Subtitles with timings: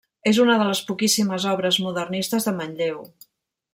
[0.29, 2.99] És una de les poquíssimes obres modernistes de Manlleu.